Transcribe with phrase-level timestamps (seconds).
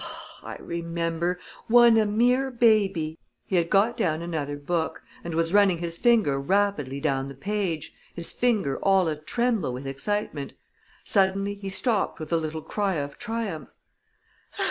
[0.03, 5.53] Ah, I remember one a mere baby!" He had got down another book, and was
[5.53, 10.53] running his finger rapidly down the page his finger all a tremble with excitement.
[11.03, 13.69] Suddenly, he stopped with a little cry of triumph.